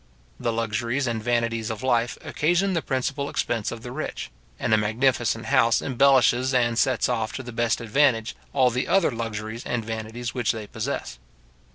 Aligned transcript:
The 0.39 0.51
luxuries 0.51 1.05
and 1.05 1.21
vanities 1.21 1.69
of 1.69 1.83
life 1.83 2.17
occasion 2.25 2.73
the 2.73 2.81
principal 2.81 3.29
expense 3.29 3.71
of 3.71 3.83
the 3.83 3.91
rich; 3.91 4.31
and 4.59 4.73
a 4.73 4.77
magnificent 4.77 5.45
house 5.45 5.79
embellishes 5.79 6.55
and 6.55 6.79
sets 6.79 7.07
off 7.07 7.33
to 7.33 7.43
the 7.43 7.51
best 7.53 7.79
advantage 7.79 8.35
all 8.51 8.71
the 8.71 8.87
other 8.87 9.11
luxuries 9.11 9.63
and 9.63 9.85
vanities 9.85 10.33
which 10.33 10.53
they 10.53 10.65
possess. 10.65 11.19